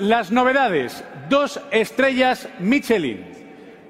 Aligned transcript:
las 0.00 0.30
novedades. 0.30 1.04
Dos 1.28 1.60
estrellas 1.70 2.48
Michelin 2.58 3.24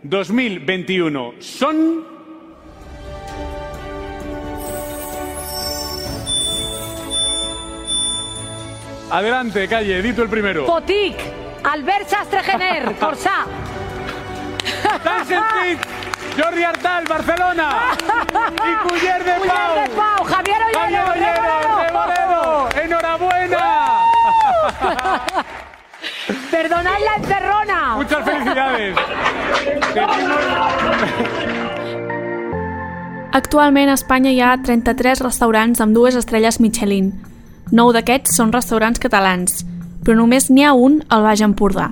2021 0.03 1.34
son... 1.40 2.17
Adelante, 9.11 9.69
calle, 9.69 10.03
dito 10.03 10.22
el 10.22 10.29
primero. 10.29 10.66
Potic, 10.66 11.16
Albert 11.62 12.09
Sastregener, 12.09 12.97
Corsà. 12.99 13.47
Tan 15.04 15.25
sentit, 15.25 15.79
Jordi 16.37 16.65
Artal, 16.65 17.05
Barcelona. 17.09 17.97
Y 18.66 18.88
Culler 18.88 19.25
de 19.25 19.34
Culler 19.37 19.55
Pau. 19.55 19.75
de 19.77 19.88
Pau, 19.91 20.25
Javier 20.25 20.62
Ollero, 20.62 20.80
Javier 20.80 21.05
Ollero. 21.09 21.83
Rebolero. 21.83 22.69
Enhorabuena. 22.83 24.01
Perdonad 26.51 26.98
la 27.05 27.16
encerrona. 27.16 27.96
Muchas 27.96 28.24
felicidades. 28.24 28.96
Actualment 33.32 33.91
a 33.91 33.95
Espanya 33.95 34.30
hi 34.30 34.41
ha 34.41 34.56
33 34.62 35.20
restaurants 35.20 35.80
amb 35.80 35.95
dues 35.95 36.14
estrelles 36.16 36.60
Michelin. 36.60 37.12
Nou 37.72 37.91
d'aquests 37.92 38.36
són 38.38 38.52
restaurants 38.55 39.02
catalans, 39.02 39.64
però 40.05 40.14
només 40.16 40.48
n'hi 40.50 40.64
ha 40.64 40.72
un 40.72 41.02
al 41.10 41.27
Baix 41.27 41.42
Empordà. 41.42 41.91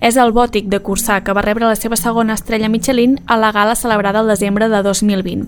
És 0.00 0.16
el 0.16 0.32
Bòtic 0.32 0.66
de 0.72 0.80
Cursà, 0.82 1.20
que 1.22 1.34
va 1.36 1.44
rebre 1.44 1.68
la 1.68 1.76
seva 1.76 1.96
segona 2.00 2.34
estrella 2.34 2.72
Michelin 2.72 3.20
a 3.26 3.36
la 3.36 3.52
gala 3.52 3.76
celebrada 3.76 4.24
el 4.24 4.32
desembre 4.32 4.68
de 4.68 4.82
2020. 4.82 5.46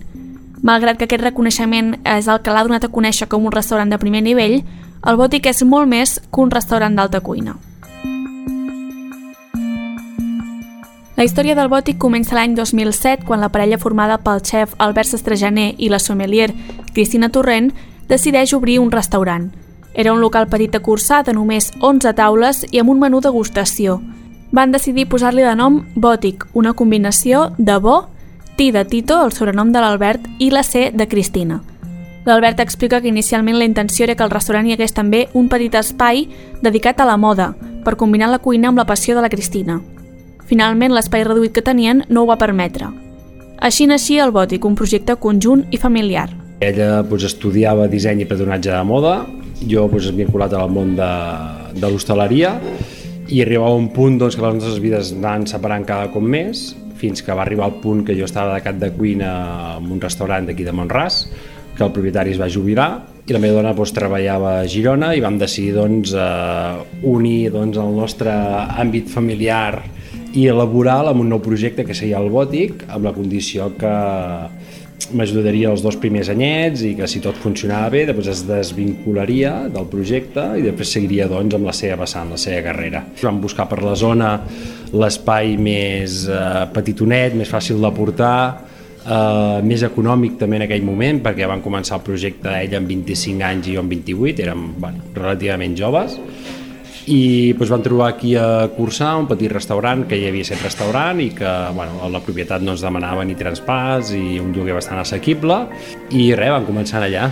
Malgrat 0.62 0.98
que 0.98 1.08
aquest 1.08 1.24
reconeixement 1.24 1.96
és 2.04 2.28
el 2.28 2.42
que 2.44 2.52
l'ha 2.52 2.62
donat 2.62 2.84
a 2.86 2.92
conèixer 2.92 3.26
com 3.28 3.46
un 3.46 3.52
restaurant 3.52 3.90
de 3.90 3.98
primer 3.98 4.22
nivell, 4.22 4.60
el 5.04 5.16
Bòtic 5.20 5.48
és 5.50 5.64
molt 5.64 5.88
més 5.88 6.20
que 6.30 6.40
un 6.44 6.52
restaurant 6.52 6.94
d'alta 6.94 7.20
cuina. 7.20 7.56
La 11.16 11.22
història 11.22 11.54
del 11.54 11.68
Bòtic 11.70 11.94
comença 12.02 12.34
l'any 12.34 12.56
2007 12.58 13.22
quan 13.26 13.38
la 13.38 13.48
parella 13.54 13.78
formada 13.78 14.16
pel 14.18 14.40
xef 14.42 14.72
Albert 14.82 15.12
Sastrejaner 15.12 15.68
i 15.78 15.86
la 15.88 16.00
sommelier 16.02 16.48
Cristina 16.92 17.28
Torrent 17.30 17.70
decideix 18.08 18.52
obrir 18.56 18.80
un 18.82 18.90
restaurant. 18.90 19.52
Era 19.94 20.12
un 20.12 20.18
local 20.20 20.48
petit 20.50 20.74
a 20.74 20.80
Cursà 20.82 21.22
de 21.22 21.32
només 21.32 21.70
11 21.78 22.16
taules 22.18 22.64
i 22.72 22.82
amb 22.82 22.90
un 22.90 22.98
menú 22.98 23.22
degustació. 23.22 24.00
Van 24.50 24.74
decidir 24.74 25.06
posar-li 25.06 25.46
de 25.46 25.54
nom 25.54 25.84
Bòtic, 25.94 26.48
una 26.52 26.74
combinació 26.74 27.52
de 27.58 27.78
bo, 27.78 28.08
T 28.56 28.72
de 28.74 28.84
Tito, 28.84 29.22
el 29.22 29.30
sobrenom 29.30 29.70
de 29.70 29.78
l'Albert, 29.78 30.26
i 30.38 30.50
la 30.50 30.66
C 30.66 30.90
de 30.90 31.06
Cristina. 31.06 31.62
L'Albert 32.26 32.58
explica 32.58 33.00
que 33.00 33.10
inicialment 33.10 33.58
la 33.58 33.70
intenció 33.70 34.02
era 34.02 34.16
que 34.16 34.26
al 34.26 34.34
restaurant 34.34 34.66
hi 34.66 34.74
hagués 34.74 34.94
també 34.94 35.28
un 35.32 35.48
petit 35.48 35.74
espai 35.78 36.26
dedicat 36.62 36.98
a 36.98 37.06
la 37.06 37.16
moda, 37.16 37.52
per 37.84 37.94
combinar 37.94 38.34
la 38.34 38.42
cuina 38.42 38.70
amb 38.70 38.78
la 38.82 38.86
passió 38.86 39.14
de 39.14 39.22
la 39.22 39.30
Cristina. 39.30 39.82
Finalment, 40.50 40.92
l'espai 40.92 41.24
reduït 41.24 41.54
que 41.54 41.64
tenien 41.64 42.04
no 42.08 42.22
ho 42.22 42.28
va 42.28 42.38
permetre. 42.40 42.90
Així 43.64 43.86
naixia 43.88 44.26
el 44.26 44.32
Bòtic, 44.34 44.64
un 44.68 44.76
projecte 44.76 45.16
conjunt 45.16 45.64
i 45.72 45.80
familiar. 45.80 46.28
Ella 46.64 47.02
doncs, 47.02 47.24
estudiava 47.30 47.88
disseny 47.88 48.24
i 48.24 48.28
patronatge 48.28 48.72
de 48.72 48.82
moda, 48.84 49.14
jo 49.62 49.86
doncs, 49.88 50.10
vinculat 50.16 50.52
al 50.52 50.70
món 50.72 50.94
de, 50.98 51.10
de 51.78 51.90
l'hostaleria 51.90 52.58
i 53.32 53.40
arribava 53.40 53.78
un 53.78 53.88
punt 53.94 54.18
doncs, 54.20 54.36
que 54.36 54.44
les 54.44 54.58
nostres 54.58 54.80
vides 54.84 55.14
anaven 55.16 55.48
separant 55.48 55.86
cada 55.88 56.10
cop 56.12 56.22
més 56.22 56.74
fins 57.00 57.24
que 57.24 57.34
va 57.34 57.42
arribar 57.44 57.66
al 57.68 57.80
punt 57.82 58.04
que 58.06 58.16
jo 58.16 58.28
estava 58.28 58.54
de 58.54 58.62
cap 58.64 58.76
de 58.80 58.92
cuina 58.94 59.32
en 59.78 59.90
un 59.92 60.00
restaurant 60.02 60.46
d'aquí 60.46 60.64
de 60.66 60.76
Montràs 60.76 61.24
que 61.74 61.82
el 61.82 61.92
propietari 61.92 62.34
es 62.34 62.40
va 62.40 62.50
jubilar 62.52 62.88
i 63.24 63.32
la 63.34 63.40
meva 63.40 63.58
dona 63.58 63.72
doncs, 63.74 63.94
treballava 63.96 64.58
a 64.60 64.68
Girona 64.68 65.14
i 65.16 65.22
vam 65.24 65.38
decidir 65.40 65.74
doncs, 65.78 66.12
eh, 66.12 67.02
unir 67.08 67.50
doncs, 67.54 67.80
el 67.80 67.96
nostre 67.96 68.34
àmbit 68.84 69.08
familiar 69.10 69.80
i 70.34 70.48
laboral 70.50 71.10
amb 71.10 71.22
un 71.22 71.28
nou 71.30 71.40
projecte 71.42 71.84
que 71.86 71.94
seria 71.94 72.18
el 72.18 72.30
Bòtic 72.32 72.88
amb 72.88 73.06
la 73.06 73.12
condició 73.14 73.68
que 73.78 73.94
m'ajudaria 75.14 75.70
els 75.70 75.82
dos 75.84 75.96
primers 76.00 76.30
anyets 76.32 76.82
i 76.86 76.94
que 76.98 77.06
si 77.10 77.20
tot 77.22 77.38
funcionava 77.42 77.90
bé 77.92 78.04
després 78.08 78.30
es 78.32 78.42
desvincularia 78.48 79.52
del 79.72 79.86
projecte 79.90 80.46
i 80.58 80.64
després 80.64 80.94
seguiria 80.96 81.28
doncs, 81.30 81.54
amb 81.54 81.68
la 81.68 81.74
seva 81.76 82.00
vessant, 82.02 82.30
la 82.32 82.38
seva 82.40 82.62
carrera. 82.66 83.04
Vam 83.20 83.40
buscar 83.42 83.66
per 83.70 83.82
la 83.84 83.94
zona 83.98 84.36
l'espai 84.94 85.58
més 85.60 86.24
eh, 86.30 86.64
petitonet, 86.74 87.36
més 87.38 87.50
fàcil 87.50 87.82
de 87.82 87.92
portar, 87.94 88.38
eh, 89.04 89.60
més 89.66 89.84
econòmic 89.86 90.38
també 90.40 90.62
en 90.62 90.66
aquell 90.68 90.86
moment 90.86 91.20
perquè 91.24 91.50
van 91.50 91.62
començar 91.62 92.00
el 92.00 92.06
projecte 92.06 92.54
ella 92.62 92.80
amb 92.80 92.90
25 92.90 93.48
anys 93.50 93.70
i 93.70 93.76
jo 93.76 93.84
amb 93.84 93.94
28, 93.98 94.46
érem 94.46 94.68
bueno, 94.78 95.10
relativament 95.14 95.76
joves 95.78 96.18
i 97.06 97.52
doncs, 97.52 97.70
van 97.70 97.82
trobar 97.84 98.10
aquí 98.12 98.34
a 98.36 98.68
Cursà 98.76 99.14
un 99.20 99.26
petit 99.30 99.52
restaurant 99.52 100.04
que 100.08 100.16
hi 100.18 100.28
havia 100.28 100.46
set 100.46 100.62
restaurant 100.64 101.20
i 101.20 101.30
que 101.36 101.50
bueno, 101.76 102.08
la 102.10 102.20
propietat 102.24 102.62
no 102.64 102.74
ens 102.74 102.84
demanava 102.84 103.24
ni 103.24 103.36
transpàs 103.38 104.14
i 104.16 104.38
un 104.40 104.52
lloguer 104.56 104.76
bastant 104.76 105.02
assequible 105.02 105.64
i 106.10 106.30
res, 106.34 106.52
van 106.54 106.68
començar 106.68 107.02
allà. 107.02 107.28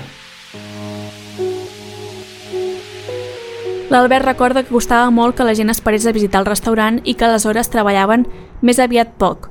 L'Albert 3.92 4.24
recorda 4.24 4.62
que 4.64 4.72
costava 4.72 5.10
molt 5.12 5.36
que 5.36 5.44
la 5.44 5.52
gent 5.54 5.68
esperés 5.68 6.06
a 6.08 6.14
visitar 6.16 6.40
el 6.40 6.48
restaurant 6.48 7.02
i 7.04 7.12
que 7.12 7.26
aleshores 7.28 7.68
treballaven 7.68 8.24
més 8.64 8.80
aviat 8.80 9.18
poc. 9.20 9.50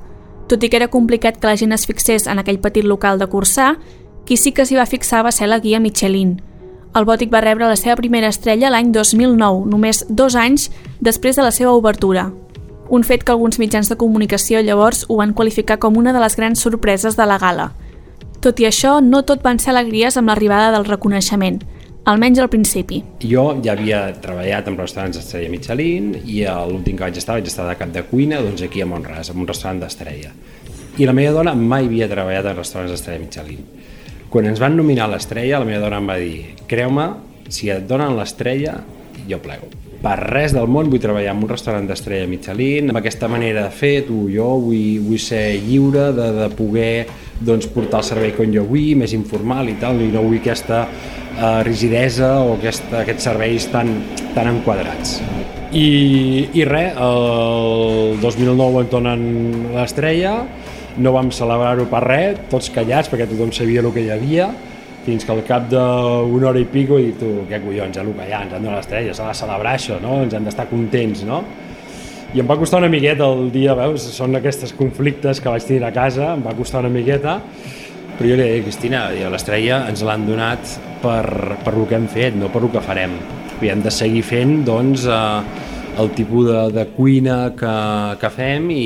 Tot 0.50 0.62
i 0.62 0.68
que 0.68 0.80
era 0.80 0.90
complicat 0.90 1.38
que 1.38 1.46
la 1.46 1.56
gent 1.56 1.70
es 1.72 1.86
fixés 1.86 2.26
en 2.26 2.42
aquell 2.42 2.58
petit 2.58 2.84
local 2.84 3.22
de 3.22 3.28
Cursà, 3.30 3.76
qui 4.26 4.36
sí 4.36 4.50
que 4.50 4.66
s'hi 4.66 4.78
va 4.78 4.88
fixar 4.90 5.22
va 5.22 5.30
ser 5.30 5.46
la 5.46 5.60
guia 5.62 5.78
Michelin. 5.78 6.40
El 6.92 7.06
Bòtic 7.08 7.30
va 7.32 7.40
rebre 7.40 7.64
la 7.64 7.76
seva 7.80 7.96
primera 7.96 8.28
estrella 8.28 8.68
l'any 8.68 8.90
2009, 8.92 9.64
només 9.72 10.02
dos 10.10 10.34
anys 10.36 10.66
després 11.00 11.38
de 11.38 11.44
la 11.46 11.52
seva 11.56 11.72
obertura. 11.72 12.26
Un 12.92 13.06
fet 13.08 13.24
que 13.24 13.32
alguns 13.32 13.56
mitjans 13.56 13.88
de 13.88 13.96
comunicació 13.96 14.60
llavors 14.60 15.06
ho 15.08 15.16
van 15.16 15.32
qualificar 15.32 15.78
com 15.80 15.96
una 15.96 16.12
de 16.12 16.20
les 16.20 16.36
grans 16.36 16.60
sorpreses 16.60 17.16
de 17.16 17.24
la 17.24 17.38
gala. 17.40 17.70
Tot 18.44 18.60
i 18.60 18.68
això, 18.68 18.98
no 19.00 19.22
tot 19.24 19.40
van 19.40 19.56
ser 19.62 19.72
alegries 19.72 20.18
amb 20.20 20.28
l'arribada 20.28 20.68
del 20.74 20.84
reconeixement, 20.84 21.62
almenys 22.04 22.42
al 22.44 22.52
principi. 22.52 23.00
Jo 23.24 23.46
ja 23.64 23.72
havia 23.72 24.04
treballat 24.20 24.68
en 24.68 24.76
restaurants 24.76 25.16
d'estrella 25.16 25.48
Michelin 25.48 26.12
i 26.26 26.42
l'últim 26.44 26.98
que 26.98 27.06
vaig 27.06 27.16
estar 27.16 27.38
vaig 27.38 27.48
estar 27.48 27.70
de 27.70 27.78
cap 27.80 27.94
de 27.94 28.04
cuina 28.10 28.42
doncs 28.44 28.66
aquí 28.68 28.84
a 28.84 28.90
Montràs, 28.90 29.32
en 29.32 29.40
un 29.40 29.48
restaurant 29.48 29.80
d'estrella. 29.80 30.34
I 31.00 31.08
la 31.08 31.16
meva 31.16 31.38
dona 31.38 31.56
mai 31.56 31.88
havia 31.88 32.10
treballat 32.10 32.52
en 32.52 32.60
restaurants 32.60 32.92
d'estrella 32.92 33.24
Michelin. 33.24 33.64
Quan 34.32 34.46
ens 34.48 34.62
van 34.62 34.78
nominar 34.78 35.10
l'estrella, 35.12 35.58
la 35.60 35.66
meva 35.68 35.82
dona 35.82 35.98
em 36.00 36.06
va 36.08 36.14
dir 36.16 36.54
creu-me, 36.64 37.04
si 37.52 37.68
et 37.68 37.82
donen 37.84 38.14
l'estrella, 38.16 38.78
jo 39.28 39.36
plego. 39.44 39.66
Per 40.02 40.14
res 40.22 40.54
del 40.56 40.70
món 40.72 40.88
vull 40.88 41.02
treballar 41.02 41.34
en 41.36 41.42
un 41.44 41.50
restaurant 41.50 41.84
d'estrella 41.86 42.30
Michelin, 42.30 42.88
amb 42.88 42.98
aquesta 43.02 43.28
manera 43.28 43.66
de 43.66 43.74
fer, 43.76 44.06
tu, 44.06 44.22
jo 44.32 44.46
vull, 44.64 45.02
vull 45.04 45.20
ser 45.20 45.58
lliure 45.66 46.08
de, 46.16 46.30
de 46.38 46.48
poder 46.56 47.04
doncs, 47.44 47.68
portar 47.74 48.00
el 48.00 48.08
servei 48.08 48.32
com 48.38 48.48
jo 48.56 48.64
vull, 48.70 48.96
més 49.02 49.12
informal 49.12 49.68
i 49.68 49.76
tal, 49.82 50.00
i 50.00 50.08
no 50.14 50.24
vull 50.24 50.40
aquesta 50.40 50.80
uh, 50.88 51.60
rigidesa 51.68 52.38
o 52.40 52.56
aquesta, 52.56 53.02
aquests 53.02 53.28
serveis 53.28 53.68
tan, 53.68 53.98
tan 54.32 54.48
enquadrats. 54.56 55.18
I, 55.76 55.86
i 56.56 56.64
res, 56.64 56.96
el 56.96 58.16
2009 58.24 58.86
em 58.86 58.92
donen 58.96 59.30
l'estrella, 59.76 60.38
no 60.98 61.14
vam 61.14 61.30
celebrar-ho 61.32 61.86
per 61.90 62.02
res, 62.04 62.44
tots 62.52 62.70
callats 62.74 63.10
perquè 63.12 63.28
tothom 63.30 63.52
sabia 63.54 63.80
el 63.84 63.90
que 63.94 64.04
hi 64.04 64.12
havia, 64.12 64.50
fins 65.06 65.26
que 65.26 65.34
al 65.34 65.42
cap 65.46 65.66
d'una 65.70 66.50
hora 66.50 66.60
i 66.62 66.66
pico 66.70 66.98
i 67.00 67.12
tu, 67.18 67.42
què 67.48 67.58
collons, 67.62 67.96
eh, 67.96 68.04
el 68.04 68.12
que 68.14 68.28
hi 68.28 68.32
ha, 68.32 68.44
ens 68.46 68.54
han 68.54 68.62
donat 68.62 68.82
l'estrella, 68.82 69.14
s'ha 69.16 69.28
de 69.30 69.38
celebrar 69.40 69.76
això, 69.78 69.98
no? 70.02 70.20
ens 70.26 70.36
han 70.38 70.46
d'estar 70.46 70.68
contents, 70.70 71.24
no? 71.26 71.42
I 72.32 72.40
em 72.40 72.48
va 72.48 72.56
costar 72.56 72.78
una 72.80 72.88
miqueta 72.88 73.26
el 73.28 73.50
dia, 73.52 73.74
veus, 73.76 74.06
són 74.14 74.38
aquests 74.38 74.72
conflictes 74.78 75.42
que 75.42 75.52
vaig 75.52 75.66
tenir 75.68 75.82
a 75.84 75.92
casa, 75.92 76.30
em 76.36 76.44
va 76.46 76.54
costar 76.56 76.80
una 76.80 76.92
miqueta, 76.92 77.40
però 78.16 78.30
jo 78.30 78.38
li 78.38 78.46
deia, 78.46 78.62
Cristina, 78.64 79.02
l'estrella 79.32 79.82
ens 79.90 80.04
l'han 80.06 80.24
donat 80.28 80.78
per, 81.02 81.58
per 81.64 81.74
el 81.74 81.84
que 81.90 81.98
hem 81.98 82.08
fet, 82.08 82.38
no 82.38 82.48
per 82.52 82.62
el 82.62 82.72
que 82.72 82.80
farem. 82.84 83.18
I 83.62 83.70
hem 83.70 83.82
de 83.84 83.92
seguir 83.94 84.22
fent, 84.26 84.62
doncs, 84.66 85.04
eh, 85.04 85.71
el 85.98 86.10
tipus 86.16 86.46
de, 86.48 86.60
de 86.72 86.86
cuina 86.96 87.52
que, 87.56 87.76
que 88.20 88.30
fem 88.32 88.68
i 88.72 88.84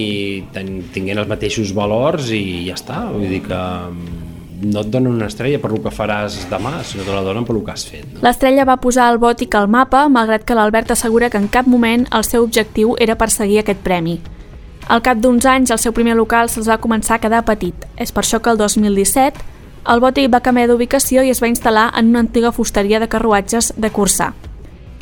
ten, 0.54 0.78
tinguent 0.94 1.22
els 1.22 1.30
mateixos 1.30 1.72
valors 1.76 2.32
i 2.34 2.66
ja 2.66 2.76
està, 2.78 3.04
vull 3.12 3.28
dir 3.30 3.42
que 3.46 3.60
no 4.56 4.80
et 4.80 4.90
donen 4.90 5.12
una 5.12 5.28
estrella 5.30 5.60
per 5.60 5.70
el 5.74 5.82
que 5.84 5.92
faràs 5.92 6.38
demà, 6.50 6.78
sinó 6.84 7.04
te 7.04 7.12
la 7.12 7.22
donen 7.24 7.44
per 7.46 7.54
el 7.56 7.62
que 7.64 7.74
has 7.74 7.84
fet. 7.88 8.06
No? 8.14 8.22
L'estrella 8.24 8.64
va 8.68 8.78
posar 8.80 9.10
el 9.12 9.20
bòtic 9.22 9.54
al 9.58 9.68
mapa, 9.68 10.06
malgrat 10.12 10.46
que 10.48 10.56
l'Albert 10.56 10.94
assegura 10.94 11.30
que 11.30 11.40
en 11.40 11.50
cap 11.52 11.68
moment 11.68 12.06
el 12.16 12.24
seu 12.24 12.46
objectiu 12.46 12.96
era 12.98 13.18
perseguir 13.20 13.60
aquest 13.62 13.84
premi. 13.84 14.18
Al 14.88 15.02
cap 15.02 15.18
d'uns 15.18 15.44
anys, 15.50 15.72
el 15.74 15.82
seu 15.82 15.92
primer 15.92 16.14
local 16.16 16.48
se'ls 16.48 16.70
va 16.70 16.80
començar 16.80 17.16
a 17.16 17.22
quedar 17.22 17.44
petit. 17.44 17.86
És 17.98 18.14
per 18.14 18.22
això 18.22 18.40
que 18.40 18.52
el 18.54 18.58
2017 18.60 19.54
el 19.92 20.02
bòtic 20.02 20.32
va 20.32 20.42
canviar 20.42 20.70
d'ubicació 20.70 21.22
i 21.22 21.30
es 21.30 21.42
va 21.42 21.50
instal·lar 21.50 21.90
en 21.98 22.10
una 22.10 22.22
antiga 22.24 22.52
fusteria 22.54 23.02
de 23.02 23.10
carruatges 23.10 23.72
de 23.76 23.90
Cursà. 23.92 24.32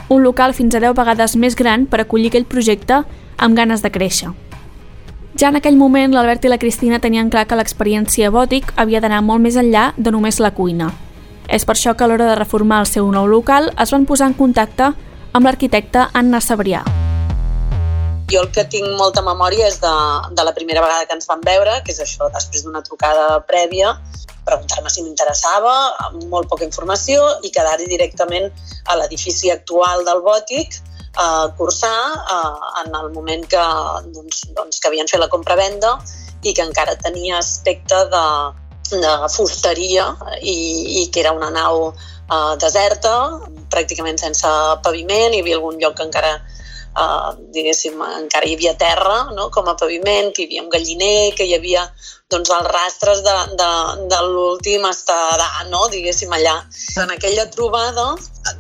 Un 0.09 0.23
local 0.23 0.53
fins 0.53 0.75
a 0.75 0.81
10 0.83 0.97
vegades 0.99 1.37
més 1.37 1.55
gran 1.57 1.87
per 1.87 2.03
acollir 2.03 2.29
aquell 2.29 2.45
projecte 2.45 3.05
amb 3.37 3.57
ganes 3.57 3.81
de 3.81 3.91
créixer. 3.91 4.33
Ja 5.35 5.49
en 5.49 5.57
aquell 5.59 5.75
moment, 5.75 6.13
l'Albert 6.15 6.45
i 6.45 6.51
la 6.53 6.61
Cristina 6.63 7.01
tenien 7.03 7.31
clar 7.31 7.47
que 7.49 7.57
l'experiència 7.59 8.31
bòtic 8.31 8.69
havia 8.77 9.01
d'anar 9.01 9.23
molt 9.25 9.43
més 9.43 9.57
enllà 9.59 9.89
de 9.97 10.13
només 10.15 10.39
la 10.39 10.53
cuina. 10.55 10.93
És 11.49 11.65
per 11.65 11.75
això 11.75 11.95
que 11.97 12.05
a 12.05 12.09
l'hora 12.09 12.29
de 12.29 12.37
reformar 12.39 12.85
el 12.85 12.87
seu 12.87 13.09
nou 13.11 13.27
local 13.27 13.73
es 13.81 13.91
van 13.91 14.05
posar 14.07 14.29
en 14.31 14.37
contacte 14.39 14.93
amb 15.33 15.49
l'arquitecte 15.49 16.07
Anna 16.13 16.41
Sabrià. 16.41 16.85
Jo 18.31 18.45
el 18.45 18.53
que 18.55 18.65
tinc 18.71 18.87
molta 18.99 19.25
memòria 19.25 19.67
és 19.69 19.81
de, 19.83 19.95
de 20.37 20.45
la 20.47 20.55
primera 20.57 20.85
vegada 20.85 21.09
que 21.09 21.17
ens 21.17 21.27
vam 21.29 21.43
veure, 21.45 21.81
que 21.85 21.93
és 21.93 22.01
això, 22.01 22.31
després 22.33 22.65
d'una 22.65 22.85
trucada 22.87 23.41
prèvia, 23.49 23.97
preguntar-me 24.45 24.91
si 24.93 25.05
m'interessava, 25.05 25.75
amb 26.07 26.27
molt 26.33 26.49
poca 26.51 26.67
informació, 26.67 27.23
i 27.43 27.53
quedar-hi 27.55 27.89
directament 27.91 28.51
a 28.87 28.99
l'edifici 29.01 29.53
actual 29.55 30.05
del 30.09 30.23
Bòtic, 30.25 30.81
a 31.17 31.55
cursar 31.57 31.99
eh, 32.19 32.85
en 32.85 32.95
el 33.01 33.13
moment 33.15 33.47
que, 33.47 33.65
doncs, 34.15 34.45
doncs, 34.57 34.81
que 34.81 34.91
havien 34.91 35.11
fet 35.11 35.23
la 35.23 35.31
compra-venda 35.31 35.95
i 36.43 36.53
que 36.53 36.65
encara 36.65 36.97
tenia 37.01 37.39
aspecte 37.39 38.01
de, 38.11 38.25
de 38.91 39.13
fusteria 39.33 40.09
i, 40.43 40.57
i 41.03 41.07
que 41.15 41.23
era 41.23 41.33
una 41.37 41.53
nau 41.55 41.87
eh, 41.93 42.55
deserta, 42.59 43.15
pràcticament 43.71 44.19
sense 44.21 44.51
paviment, 44.83 45.33
hi 45.33 45.45
havia 45.45 45.61
algun 45.61 45.79
lloc 45.81 45.97
que 46.01 46.09
encara 46.09 46.35
eh, 47.03 47.31
diguéssim, 47.55 48.01
encara 48.21 48.49
hi 48.49 48.55
havia 48.57 48.75
terra 48.81 49.31
no? 49.37 49.51
com 49.55 49.69
a 49.71 49.77
paviment, 49.81 50.33
que 50.35 50.45
hi 50.45 50.47
havia 50.49 50.65
un 50.65 50.71
galliner, 50.73 51.33
que 51.39 51.47
hi 51.49 51.55
havia 51.57 51.85
doncs, 52.31 52.51
els 52.57 52.71
rastres 52.75 53.23
de, 53.27 53.35
de, 53.61 53.71
de 54.13 54.21
l'últim 54.29 54.87
estadà, 54.89 55.49
no? 55.71 55.87
diguéssim, 55.93 56.33
allà. 56.33 56.57
En 57.03 57.13
aquella 57.17 57.49
trobada 57.57 58.07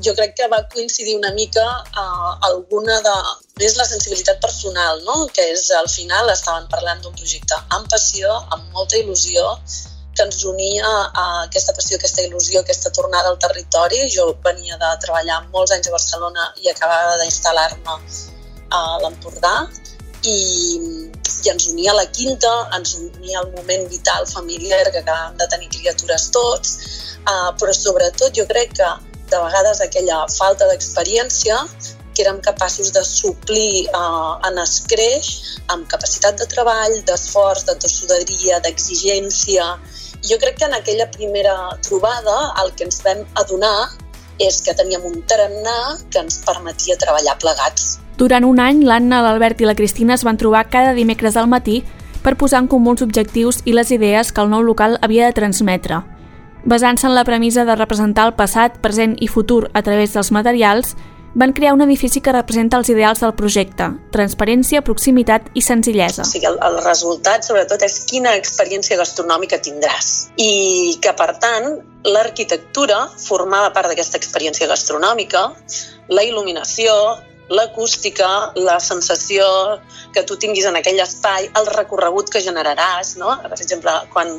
jo 0.04 0.14
crec 0.18 0.36
que 0.38 0.50
va 0.52 0.62
coincidir 0.72 1.16
una 1.18 1.32
mica 1.38 1.64
eh, 1.64 2.30
alguna 2.50 3.00
de... 3.06 3.16
És 3.62 3.76
la 3.78 3.86
sensibilitat 3.86 4.40
personal, 4.42 5.02
no? 5.06 5.28
que 5.34 5.44
és 5.52 5.68
al 5.78 5.86
final 5.90 6.30
estaven 6.32 6.66
parlant 6.72 7.02
d'un 7.02 7.14
projecte 7.14 7.58
amb 7.76 7.86
passió, 7.90 8.32
amb 8.50 8.72
molta 8.74 8.98
il·lusió, 8.98 9.44
que 10.14 10.22
ens 10.22 10.44
unia 10.46 10.86
a 10.86 11.24
aquesta 11.44 11.74
passió, 11.76 11.98
aquesta 11.98 12.22
il·lusió, 12.22 12.60
aquesta 12.60 12.92
tornada 12.94 13.32
al 13.32 13.38
territori. 13.42 14.04
Jo 14.14 14.30
venia 14.44 14.78
de 14.80 14.92
treballar 15.04 15.40
molts 15.54 15.74
anys 15.76 15.90
a 15.90 15.96
Barcelona 15.96 16.52
i 16.62 16.70
acabava 16.70 17.16
d'instal·lar-me 17.22 17.98
a 18.74 18.84
l'Empordà 19.02 19.56
i, 20.24 20.36
i 21.44 21.50
ens 21.52 21.66
unia 21.72 21.94
la 21.96 22.06
quinta, 22.18 22.52
ens 22.76 22.94
unia 23.00 23.42
el 23.42 23.50
moment 23.56 23.88
vital 23.90 24.26
familiar 24.30 24.84
que 24.90 25.02
acabàvem 25.02 25.36
de 25.40 25.48
tenir 25.52 25.68
criatures 25.74 26.30
tots, 26.36 26.78
uh, 27.24 27.50
però 27.60 27.74
sobretot 27.76 28.38
jo 28.38 28.46
crec 28.50 28.72
que 28.78 28.94
de 29.30 29.42
vegades 29.42 29.80
aquella 29.80 30.24
falta 30.30 30.68
d'experiència 30.70 31.58
que 32.14 32.22
érem 32.22 32.38
capaços 32.40 32.92
de 32.94 33.02
suplir 33.04 33.88
uh, 33.90 34.38
en 34.46 34.60
escreix 34.62 35.58
amb 35.74 35.88
capacitat 35.90 36.38
de 36.38 36.46
treball, 36.52 37.00
d'esforç, 37.08 37.64
de 37.68 37.74
tossuderia, 37.82 38.60
d'exigència, 38.62 39.66
jo 40.28 40.38
crec 40.40 40.56
que 40.58 40.64
en 40.64 40.74
aquella 40.74 41.10
primera 41.10 41.54
trobada 41.86 42.54
el 42.64 42.72
que 42.74 42.84
ens 42.88 43.02
vam 43.04 43.24
adonar 43.34 43.90
és 44.42 44.62
que 44.64 44.74
teníem 44.74 45.04
un 45.06 45.20
tarannà 45.28 45.98
que 46.10 46.18
ens 46.18 46.40
permetia 46.46 46.96
treballar 46.98 47.36
plegats. 47.38 47.98
Durant 48.18 48.46
un 48.46 48.58
any, 48.62 48.82
l'Anna, 48.86 49.20
l'Albert 49.22 49.60
i 49.60 49.68
la 49.68 49.76
Cristina 49.78 50.14
es 50.14 50.24
van 50.26 50.38
trobar 50.40 50.68
cada 50.70 50.94
dimecres 50.94 51.36
al 51.36 51.50
matí 51.50 51.82
per 52.24 52.36
posar 52.40 52.62
en 52.64 52.68
comú 52.72 52.94
els 52.94 53.04
objectius 53.04 53.60
i 53.64 53.74
les 53.76 53.90
idees 53.94 54.32
que 54.32 54.42
el 54.42 54.50
nou 54.50 54.62
local 54.64 54.98
havia 55.02 55.28
de 55.28 55.36
transmetre. 55.36 56.02
Basant-se 56.64 57.06
en 57.06 57.14
la 57.14 57.26
premissa 57.28 57.66
de 57.68 57.76
representar 57.76 58.24
el 58.26 58.34
passat, 58.34 58.78
present 58.80 59.18
i 59.20 59.28
futur 59.28 59.68
a 59.74 59.82
través 59.82 60.14
dels 60.14 60.32
materials, 60.32 60.94
van 61.34 61.52
crear 61.52 61.74
un 61.74 61.82
edifici 61.82 62.22
que 62.22 62.32
representa 62.32 62.78
els 62.78 62.88
ideals 62.92 63.20
del 63.24 63.34
projecte, 63.34 63.88
transparència, 64.14 64.82
proximitat 64.86 65.50
i 65.58 65.62
senzillesa. 65.66 66.22
O 66.22 66.28
sigui, 66.28 66.46
el, 66.50 66.58
el 66.62 66.78
resultat, 66.84 67.46
sobretot, 67.46 67.82
és 67.82 67.98
quina 68.10 68.36
experiència 68.38 68.98
gastronòmica 69.00 69.58
tindràs. 69.62 70.30
I 70.38 70.96
que, 71.02 71.12
per 71.18 71.32
tant, 71.42 71.70
l'arquitectura 72.06 73.04
formava 73.26 73.72
part 73.74 73.90
d'aquesta 73.90 74.20
experiència 74.20 74.70
gastronòmica, 74.70 75.48
la 76.14 76.26
il·luminació, 76.26 76.94
l'acústica, 77.50 78.28
la 78.56 78.78
sensació 78.80 79.44
que 80.14 80.22
tu 80.22 80.38
tinguis 80.40 80.64
en 80.70 80.78
aquell 80.78 81.02
espai, 81.02 81.50
el 81.58 81.66
recorregut 81.74 82.30
que 82.32 82.40
generaràs, 82.40 83.16
no? 83.20 83.34
Per 83.42 83.58
exemple, 83.58 83.92
quan, 84.14 84.32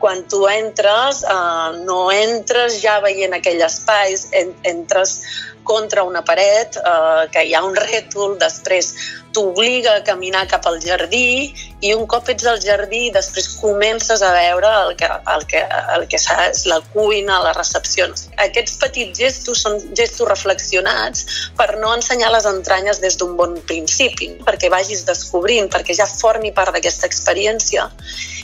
quan 0.00 0.24
tu 0.32 0.46
entres, 0.48 1.22
eh, 1.22 1.84
no 1.84 2.00
entres 2.10 2.80
ja 2.82 2.98
veient 3.04 3.36
aquell 3.36 3.62
espai, 3.62 4.16
en, 4.40 4.54
entres 4.72 5.20
contra 5.64 6.04
una 6.04 6.22
paret, 6.24 6.76
eh, 6.76 7.26
que 7.32 7.44
hi 7.46 7.54
ha 7.54 7.64
un 7.64 7.76
rètol, 7.76 8.36
després 8.40 8.94
t'obliga 9.32 9.96
a 9.96 10.02
caminar 10.02 10.46
cap 10.50 10.66
al 10.66 10.80
jardí 10.82 11.52
i 11.86 11.92
un 11.94 12.06
cop 12.10 12.28
ets 12.32 12.46
al 12.50 12.58
jardí 12.62 13.10
després 13.14 13.46
comences 13.60 14.22
a 14.26 14.32
veure 14.34 14.70
el 14.80 14.96
que, 14.98 15.06
el 15.34 15.46
que, 15.50 15.62
el 15.94 16.06
que 16.10 16.18
és 16.18 16.64
la 16.66 16.80
cuina, 16.94 17.38
la 17.44 17.52
recepció. 17.56 18.08
Aquests 18.42 18.76
petits 18.82 19.18
gestos 19.22 19.62
són 19.66 19.78
gestos 19.94 20.28
reflexionats 20.28 21.24
per 21.58 21.76
no 21.78 21.94
ensenyar 21.94 22.32
les 22.34 22.48
entranyes 22.50 23.00
des 23.04 23.18
d'un 23.20 23.36
bon 23.38 23.56
principi, 23.70 24.32
perquè 24.46 24.70
vagis 24.72 25.06
descobrint, 25.06 25.70
perquè 25.70 25.94
ja 25.96 26.08
formi 26.10 26.52
part 26.52 26.74
d'aquesta 26.74 27.06
experiència. 27.06 27.86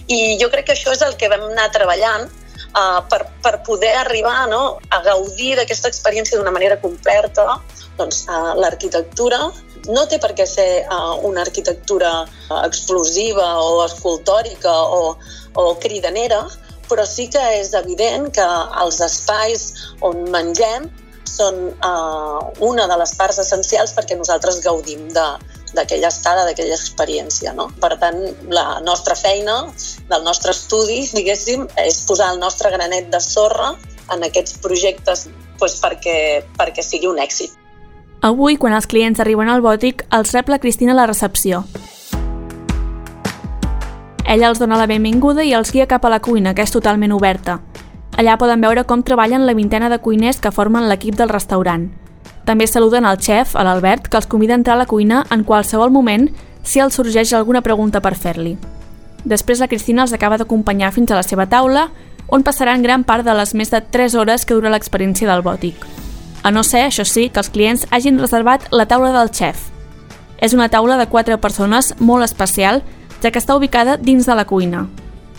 I 0.07 0.37
jo 0.41 0.51
crec 0.53 0.69
que 0.69 0.77
això 0.77 0.95
és 0.95 1.03
el 1.03 1.17
que 1.19 1.31
vam 1.33 1.49
anar 1.51 1.73
treballant 1.75 2.31
uh, 2.73 3.01
per, 3.11 3.23
per 3.43 3.61
poder 3.67 3.95
arribar 4.01 4.47
no, 4.51 4.79
a 4.91 5.01
gaudir 5.05 5.55
d'aquesta 5.59 5.91
experiència 5.93 6.39
d'una 6.39 6.55
manera 6.55 6.79
completa, 6.83 7.61
doncs 7.99 8.25
uh, 8.29 8.55
l'arquitectura. 8.59 9.41
No 9.87 10.07
té 10.11 10.19
per 10.23 10.33
què 10.35 10.47
ser 10.51 10.69
uh, 10.83 11.17
una 11.29 11.45
arquitectura 11.47 12.13
explosiva 12.65 13.49
o 13.63 13.85
escultòrica 13.85 14.73
o, 14.73 15.17
o 15.55 15.67
cridanera, 15.83 16.45
però 16.91 17.07
sí 17.07 17.29
que 17.31 17.43
és 17.61 17.73
evident 17.75 18.31
que 18.35 18.47
els 18.83 19.01
espais 19.05 19.69
on 20.07 20.27
mengem 20.31 20.89
són 21.27 21.57
uh, 21.85 22.41
una 22.65 22.87
de 22.89 22.97
les 23.01 23.13
parts 23.19 23.41
essencials 23.43 23.93
perquè 23.97 24.17
nosaltres 24.19 24.63
gaudim 24.65 25.09
de, 25.15 25.27
d'aquella 25.75 26.09
estada, 26.09 26.45
d'aquella 26.47 26.77
experiència. 26.77 27.53
No? 27.57 27.69
Per 27.83 27.97
tant, 28.01 28.23
la 28.53 28.81
nostra 28.85 29.17
feina, 29.19 29.65
del 30.11 30.25
nostre 30.25 30.55
estudi, 30.55 31.03
diguéssim, 31.15 31.67
és 31.83 32.03
posar 32.07 32.33
el 32.35 32.41
nostre 32.41 32.71
granet 32.75 33.11
de 33.11 33.21
sorra 33.21 33.75
en 34.13 34.23
aquests 34.23 34.59
projectes 34.63 35.27
doncs, 35.59 35.79
perquè, 35.83 36.45
perquè 36.59 36.85
sigui 36.85 37.09
un 37.11 37.19
èxit. 37.19 37.57
Avui, 38.27 38.57
quan 38.57 38.75
els 38.75 38.87
clients 38.89 39.21
arriben 39.21 39.49
al 39.49 39.63
bòtic, 39.63 40.07
els 40.13 40.33
rep 40.35 40.49
la 40.49 40.59
Cristina 40.59 40.95
a 40.95 41.01
la 41.01 41.07
recepció. 41.07 41.65
Ella 44.27 44.49
els 44.51 44.59
dona 44.59 44.79
la 44.79 44.89
benvinguda 44.91 45.45
i 45.47 45.53
els 45.55 45.71
guia 45.71 45.87
cap 45.87 46.05
a 46.05 46.11
la 46.11 46.21
cuina, 46.21 46.55
que 46.55 46.65
és 46.67 46.73
totalment 46.75 47.15
oberta. 47.15 47.61
Allà 48.19 48.35
poden 48.41 48.65
veure 48.65 48.83
com 48.89 49.05
treballen 49.05 49.47
la 49.47 49.55
vintena 49.55 49.91
de 49.93 50.01
cuiners 50.03 50.41
que 50.41 50.51
formen 50.51 50.89
l'equip 50.89 51.15
del 51.15 51.31
restaurant. 51.31 51.91
També 52.47 52.69
saluden 52.71 53.05
al 53.05 53.19
xef, 53.19 53.57
l'Albert, 53.59 54.07
que 54.07 54.17
els 54.21 54.29
convida 54.31 54.55
a 54.55 54.61
entrar 54.61 54.77
a 54.77 54.79
la 54.85 54.87
cuina 54.87 55.25
en 55.35 55.43
qualsevol 55.43 55.91
moment 55.91 56.29
si 56.63 56.79
els 56.79 56.95
sorgeix 56.95 57.33
alguna 57.35 57.63
pregunta 57.63 57.99
per 58.01 58.15
fer-li. 58.15 58.55
Després 59.27 59.59
la 59.59 59.67
Cristina 59.67 60.05
els 60.05 60.15
acaba 60.15 60.39
d'acompanyar 60.39 60.93
fins 60.95 61.11
a 61.11 61.19
la 61.19 61.25
seva 61.27 61.49
taula, 61.51 61.89
on 62.31 62.45
passaran 62.47 62.85
gran 62.87 63.03
part 63.03 63.27
de 63.27 63.35
les 63.35 63.55
més 63.55 63.73
de 63.75 63.81
3 63.81 64.15
hores 64.15 64.47
que 64.47 64.55
dura 64.55 64.71
l'experiència 64.71 65.27
del 65.27 65.43
bòtic. 65.43 65.83
A 66.47 66.53
no 66.55 66.63
ser, 66.63 66.85
això 66.87 67.03
sí, 67.03 67.29
que 67.31 67.43
els 67.43 67.51
clients 67.51 67.87
hagin 67.91 68.21
reservat 68.23 68.69
la 68.71 68.87
taula 68.87 69.11
del 69.17 69.33
xef. 69.35 69.67
És 70.39 70.55
una 70.55 70.69
taula 70.71 71.01
de 71.01 71.09
4 71.11 71.41
persones 71.43 71.95
molt 71.99 72.23
especial, 72.23 72.85
ja 73.23 73.33
que 73.33 73.43
està 73.43 73.57
ubicada 73.59 73.97
dins 73.97 74.27
de 74.27 74.39
la 74.39 74.47
cuina. 74.47 74.87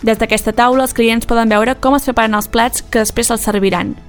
Des 0.02 0.20
d'aquesta 0.20 0.52
taula 0.52 0.84
els 0.84 0.92
clients 0.92 1.24
poden 1.26 1.48
veure 1.48 1.78
com 1.80 1.96
es 1.96 2.04
preparen 2.04 2.36
els 2.36 2.52
plats 2.52 2.84
que 2.84 3.00
després 3.00 3.32
els 3.32 3.48
serviran– 3.48 3.96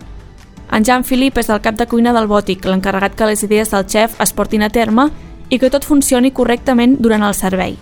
en 0.71 0.83
Jean 0.83 1.03
Philippe 1.03 1.41
és 1.41 1.49
el 1.49 1.61
cap 1.61 1.75
de 1.75 1.87
cuina 1.89 2.13
del 2.13 2.27
Bòtic, 2.29 2.65
l'encarregat 2.65 3.15
que 3.17 3.27
les 3.29 3.43
idees 3.43 3.71
del 3.73 3.87
xef 3.89 4.19
es 4.21 4.33
portin 4.33 4.63
a 4.63 4.69
terme 4.69 5.09
i 5.49 5.57
que 5.57 5.69
tot 5.73 5.85
funcioni 5.85 6.31
correctament 6.31 6.97
durant 6.99 7.25
el 7.25 7.33
servei. 7.33 7.77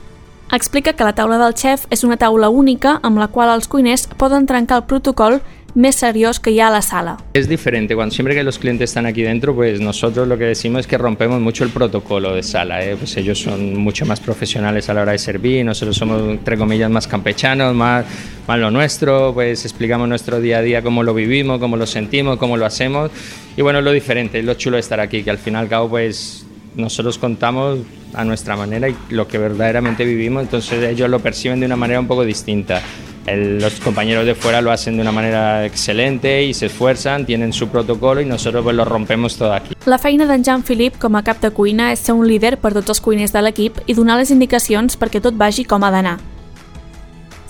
Explica 0.54 0.94
que 0.94 1.04
la 1.04 1.12
taula 1.12 1.38
del 1.42 1.56
xef 1.60 1.84
és 1.92 2.06
una 2.08 2.16
taula 2.16 2.48
única 2.50 3.00
amb 3.04 3.20
la 3.20 3.28
qual 3.28 3.52
els 3.52 3.68
cuiners 3.68 4.08
poden 4.16 4.48
trencar 4.48 4.78
el 4.80 4.88
protocol 4.88 5.42
més 5.76 5.96
seriós 5.96 6.40
que 6.40 6.52
hi 6.52 6.60
ha 6.60 6.68
a 6.68 6.72
la 6.72 6.82
sala. 6.82 7.18
Es 7.34 7.48
diferente, 7.48 7.96
cuando 7.96 8.14
siempre 8.14 8.36
que 8.36 8.44
los 8.44 8.58
clientes 8.58 8.90
están 8.90 9.06
aquí 9.06 9.24
dentro, 9.24 9.54
pues 9.54 9.80
nosotros 9.80 10.28
lo 10.28 10.38
que 10.38 10.46
decimos 10.46 10.82
es 10.82 10.88
que 10.88 10.98
rompemos 10.98 11.40
mucho 11.40 11.64
el 11.64 11.70
protocolo 11.70 12.34
de 12.34 12.44
sala, 12.44 12.84
¿eh? 12.84 12.96
pues 12.98 13.16
ellos 13.18 13.40
son 13.40 13.78
mucho 13.78 14.06
más 14.06 14.20
profesionales 14.20 14.90
a 14.90 14.94
la 14.94 15.02
hora 15.02 15.12
de 15.12 15.20
servir, 15.20 15.66
nosotros 15.66 15.96
somos, 15.96 16.22
entre 16.22 16.58
comillas, 16.58 16.90
más 16.90 17.08
campechanos, 17.08 17.76
más, 17.76 18.06
más 18.48 18.60
lo 18.60 18.72
nuestro, 18.72 19.34
pues 19.34 19.66
explicamos 19.66 20.08
nuestro 20.08 20.40
día 20.40 20.60
a 20.60 20.62
día, 20.62 20.82
cómo 20.82 21.04
lo 21.04 21.14
vivimos, 21.14 21.60
cómo 21.60 21.78
lo 21.78 21.86
sentimos, 21.86 22.38
cómo 22.38 22.58
lo 22.58 22.66
hacemos, 22.66 23.12
y 23.56 23.62
bueno, 23.62 23.82
lo 23.82 23.92
diferente, 23.92 24.40
es 24.40 24.46
lo 24.46 24.56
chulo 24.56 24.78
de 24.78 24.82
estar 24.82 25.00
aquí, 25.00 25.24
que 25.24 25.30
al 25.30 25.38
fin 25.38 25.54
y 25.54 25.58
al 25.58 25.68
cabo, 25.68 25.90
pues 25.90 26.46
nosotros 26.76 27.18
contamos 27.18 27.80
a 28.14 28.24
nuestra 28.24 28.56
manera 28.56 28.88
y 28.88 28.96
lo 29.10 29.28
que 29.28 29.38
verdaderamente 29.38 30.06
vivimos, 30.06 30.44
entonces 30.44 30.84
ellos 30.84 31.10
lo 31.10 31.20
perciben 31.20 31.60
de 31.60 31.66
una 31.66 31.76
manera 31.76 32.00
un 32.00 32.08
poco 32.08 32.24
distinta. 32.24 32.82
El, 33.28 33.60
los 33.60 33.82
compañeros 33.82 34.26
de 34.26 34.36
fuera 34.36 34.62
lo 34.62 34.72
hacen 34.72 34.96
de 34.96 35.02
una 35.02 35.12
manera 35.12 35.66
excelente 35.66 36.46
y 36.46 36.54
se 36.54 36.68
esfuerzan, 36.68 37.26
tienen 37.26 37.52
su 37.52 37.68
protocolo 37.68 38.22
y 38.22 38.26
nosotros 38.26 38.64
pues 38.64 38.74
lo 38.74 38.86
rompemos 38.86 39.36
todo 39.36 39.54
aquí. 39.54 39.76
La 39.86 39.98
feina 40.00 40.26
d'en 40.26 40.46
Jean-Philippe 40.48 40.98
com 40.98 41.20
a 41.20 41.24
cap 41.28 41.44
de 41.44 41.52
cuina 41.52 41.92
és 41.92 42.00
ser 42.00 42.16
un 42.16 42.24
líder 42.28 42.56
per 42.64 42.72
tots 42.72 42.96
els 42.96 43.04
cuiners 43.04 43.36
de 43.36 43.44
l'equip 43.44 43.84
i 43.86 43.94
donar 44.00 44.16
les 44.18 44.32
indicacions 44.32 44.96
perquè 44.96 45.20
tot 45.20 45.36
vagi 45.36 45.68
com 45.68 45.84
ha 45.84 45.92
d'anar. 45.92 46.18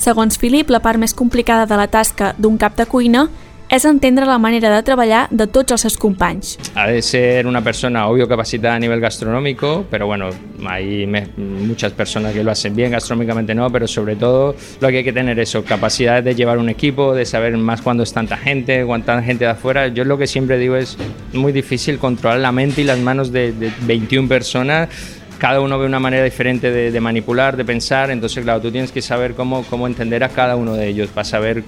Segons 0.01 0.37
Philippe, 0.41 0.73
la 0.73 0.81
part 0.81 0.97
més 0.97 1.13
complicada 1.13 1.69
de 1.69 1.77
la 1.77 1.87
tasca 1.87 2.33
d'un 2.37 2.57
cap 2.57 2.73
de 2.77 2.85
cuina 2.89 3.27
és 3.69 3.83
entendre 3.85 4.25
la 4.25 4.37
manera 4.37 4.69
de 4.73 4.83
treballar 4.83 5.27
de 5.29 5.47
tots 5.51 5.75
els 5.75 5.83
seus 5.83 5.97
companys. 5.99 6.55
Ha 6.75 6.87
de 6.87 7.01
ser 7.01 7.47
una 7.47 7.61
persona, 7.63 8.07
obvio, 8.07 8.27
capacitada 8.27 8.75
a 8.75 8.79
nivel 8.79 9.01
gastronómico, 9.01 9.85
pero 9.91 10.07
bueno, 10.07 10.29
hay 10.65 11.05
muchas 11.37 11.91
personas 11.91 12.33
que 12.33 12.43
lo 12.43 12.51
hacen 12.51 12.75
bien, 12.75 12.91
gastronómicamente 12.91 13.53
no, 13.53 13.69
pero 13.69 13.87
sobre 13.87 14.15
todo 14.15 14.55
lo 14.79 14.89
que 14.89 14.97
hay 14.97 15.03
que 15.03 15.13
tener 15.13 15.39
eso, 15.39 15.63
capacidad 15.63 16.23
de 16.23 16.35
llevar 16.35 16.57
un 16.57 16.69
equipo, 16.69 17.13
de 17.13 17.25
saber 17.25 17.57
más 17.57 17.81
cuándo 17.81 18.03
es 18.03 18.13
tanta 18.13 18.37
gente, 18.37 18.85
cuánta 18.85 19.21
gente 19.21 19.45
de 19.45 19.51
afuera. 19.51 19.87
Yo 19.89 20.05
lo 20.05 20.17
que 20.17 20.27
siempre 20.27 20.57
digo 20.57 20.75
es 20.75 20.97
muy 21.33 21.51
difícil 21.51 21.97
controlar 21.99 22.39
la 22.39 22.51
mente 22.51 22.81
y 22.81 22.83
las 22.85 22.99
manos 22.99 23.31
de, 23.31 23.51
de 23.51 23.71
21 23.81 24.29
personas. 24.29 24.89
Cada 25.37 25.61
uno 25.61 25.77
ve 25.77 25.85
una 25.85 25.99
manera 25.99 26.23
diferente 26.23 26.71
de, 26.71 26.91
de 26.91 26.99
manipular, 26.99 27.57
de 27.57 27.63
pensar, 27.63 28.09
entonces 28.09 28.43
claro, 28.43 28.59
tú 28.59 28.71
tienes 28.71 28.91
que 28.91 29.03
saber 29.03 29.35
cómo, 29.35 29.63
cómo 29.69 29.85
entender 29.85 30.23
a 30.23 30.29
cada 30.29 30.55
uno 30.55 30.73
de 30.73 30.87
ellos 30.87 31.09
para 31.09 31.25
saber 31.25 31.63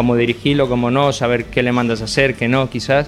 cómo 0.00 0.16
dirigirlo, 0.16 0.66
cómo 0.66 0.90
no, 0.90 1.12
saber 1.12 1.44
qué 1.52 1.62
le 1.62 1.72
mandas 1.72 2.00
a 2.00 2.04
hacer, 2.04 2.34
qué 2.34 2.48
no, 2.48 2.70
quizás. 2.70 3.06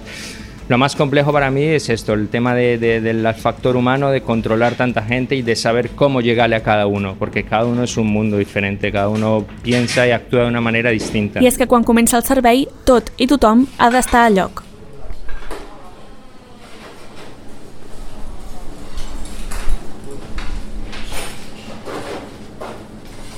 Lo 0.69 0.77
más 0.77 0.95
complejo 0.95 1.33
para 1.33 1.49
mí 1.49 1.63
es 1.63 1.89
esto, 1.89 2.13
el 2.13 2.27
tema 2.29 2.53
de- 2.53 2.77
de- 2.77 3.01
del 3.01 3.27
factor 3.33 3.75
humano, 3.75 4.11
de 4.11 4.21
controlar 4.21 4.75
tanta 4.75 5.01
gente 5.01 5.35
y 5.35 5.41
de 5.41 5.55
saber 5.55 5.89
cómo 5.89 6.21
llegarle 6.21 6.55
a 6.55 6.61
cada 6.61 6.85
uno, 6.85 7.15
porque 7.17 7.43
cada 7.43 7.65
uno 7.65 7.83
es 7.83 7.97
un 7.97 8.07
mundo 8.07 8.37
diferente, 8.37 8.91
cada 8.91 9.09
uno 9.09 9.43
piensa 9.63 10.07
y 10.07 10.11
actúa 10.11 10.41
de 10.43 10.47
una 10.47 10.61
manera 10.61 10.91
distinta. 10.91 11.41
I 11.41 11.47
és 11.47 11.57
que 11.57 11.65
quan 11.67 11.83
comença 11.83 12.15
el 12.15 12.23
servei, 12.23 12.67
tot 12.85 13.09
i 13.17 13.25
tothom 13.27 13.65
ha 13.79 13.89
d'estar 13.89 14.27
a 14.27 14.29
lloc. 14.29 14.62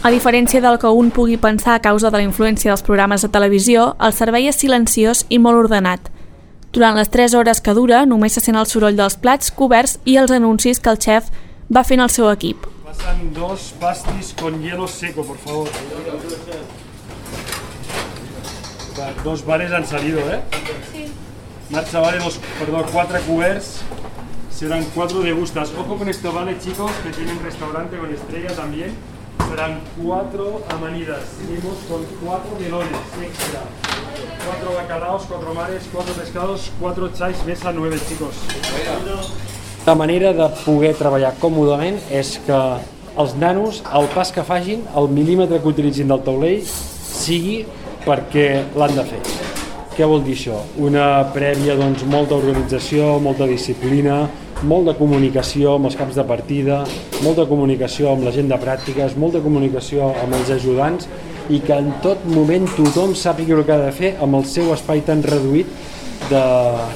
A 0.05 0.11
diferència 0.13 0.59
del 0.61 0.75
que 0.77 0.85
un 0.93 1.07
pugui 1.09 1.33
pensar 1.41 1.73
a 1.73 1.81
causa 1.81 2.11
de 2.13 2.19
la 2.19 2.25
influència 2.27 2.69
dels 2.69 2.83
programes 2.85 3.23
de 3.25 3.29
televisió, 3.33 3.85
el 3.97 4.11
servei 4.13 4.45
és 4.45 4.59
silenciós 4.61 5.23
i 5.33 5.39
molt 5.41 5.57
ordenat. 5.63 6.11
Durant 6.77 6.99
les 6.99 7.09
3 7.09 7.33
hores 7.33 7.57
que 7.65 7.73
dura, 7.73 8.03
només 8.05 8.37
se 8.37 8.43
sent 8.45 8.59
el 8.59 8.67
soroll 8.69 8.99
dels 8.99 9.15
plats 9.23 9.49
coberts 9.49 9.95
i 10.05 10.19
els 10.21 10.29
anuncis 10.35 10.77
que 10.77 10.93
el 10.93 10.99
xef 11.01 11.31
va 11.73 11.81
fent 11.89 12.05
al 12.05 12.13
seu 12.13 12.29
equip. 12.29 12.67
Pasan 12.85 13.33
dos 13.33 13.71
pastis 13.81 14.35
con 14.37 14.61
hielo 14.61 14.85
seco, 14.85 15.25
por 15.25 15.41
favor. 15.41 15.73
Dos 19.23 19.43
bares 19.43 19.71
han 19.71 19.87
salido, 19.87 20.19
¿eh? 20.19 20.39
Sí. 20.91 21.07
Marcha 21.71 21.99
vale 21.99 22.19
dos, 22.19 22.39
perdón, 22.59 22.85
cuatro 22.93 23.17
cuberts. 23.25 23.81
Serán 24.53 24.85
cuatro 24.93 25.21
degustas. 25.21 25.73
Ojo 25.75 25.97
con 25.97 26.07
esto, 26.07 26.31
¿vale, 26.31 26.59
chicos? 26.59 26.91
Que 27.01 27.09
tienen 27.09 27.43
restaurante 27.43 27.97
con 27.97 28.13
estrella 28.13 28.55
también. 28.55 29.14
Serán 29.49 29.79
cuatro 30.01 30.61
amanidas. 30.69 31.23
Seguimos 31.37 31.77
con 31.89 32.03
cuatro 32.23 32.51
melones 32.59 33.01
extra. 33.21 33.61
Cuatro 34.45 34.75
bacalaos, 34.75 35.23
cuatro 35.27 35.53
mares, 35.53 35.83
cuatro 35.91 36.13
pescados, 36.13 36.71
cuatro 36.79 37.09
chais, 37.13 37.37
mesa 37.45 37.71
nueve, 37.71 37.97
chicos. 38.07 38.35
La 39.85 39.95
manera 39.95 40.33
de 40.33 40.49
poder 40.65 40.95
treballar 40.97 41.35
còmodament 41.39 41.99
és 42.09 42.39
que 42.45 42.59
els 43.17 43.35
nanos, 43.37 43.83
el 43.93 44.07
pas 44.15 44.31
que 44.33 44.43
facin, 44.43 44.81
el 44.97 45.09
mil·límetre 45.13 45.61
que 45.61 45.69
utilitzin 45.71 46.09
del 46.09 46.23
taulell, 46.25 46.63
sigui 46.65 47.65
perquè 48.05 48.63
l'han 48.75 48.95
de 48.97 49.05
fer. 49.11 49.21
Què 49.95 50.07
vol 50.09 50.25
dir 50.25 50.35
això? 50.35 50.57
Una 50.83 51.23
prèvia, 51.31 51.77
doncs, 51.79 52.03
molta 52.11 52.35
organització, 52.35 53.15
molta 53.23 53.47
disciplina, 53.47 54.25
molt 54.65 54.89
de 54.89 54.95
comunicació 54.97 55.75
amb 55.77 55.89
els 55.89 55.95
caps 55.99 56.17
de 56.17 56.25
partida, 56.27 56.81
molta 57.23 57.45
comunicació 57.49 58.11
amb 58.11 58.25
la 58.25 58.33
gent 58.35 58.49
de 58.49 58.57
pràctiques, 58.61 59.15
molta 59.21 59.41
comunicació 59.43 60.09
amb 60.23 60.37
els 60.37 60.51
ajudants 60.55 61.09
i 61.53 61.59
que 61.61 61.77
en 61.77 61.91
tot 62.01 62.23
moment 62.25 62.65
tothom 62.73 63.13
sàpiga 63.17 63.55
el 63.57 63.65
que 63.65 63.75
ha 63.75 63.83
de 63.83 63.91
fer 63.93 64.15
amb 64.25 64.39
el 64.39 64.47
seu 64.49 64.71
espai 64.73 65.03
tan 65.05 65.21
reduït 65.23 65.69
de, 66.31 66.43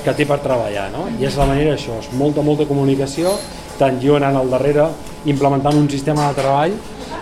que 0.04 0.16
té 0.18 0.26
per 0.26 0.40
treballar, 0.42 0.88
no? 0.96 1.06
I 1.20 1.28
és 1.30 1.38
la 1.38 1.46
manera 1.50 1.76
això, 1.78 2.00
és 2.02 2.10
molta, 2.18 2.42
molta 2.46 2.66
comunicació, 2.70 3.36
tant 3.78 4.00
jo 4.02 4.18
anant 4.18 4.40
al 4.40 4.50
darrere, 4.50 4.88
implementant 5.30 5.78
un 5.78 5.90
sistema 5.92 6.30
de 6.30 6.42
treball 6.42 6.74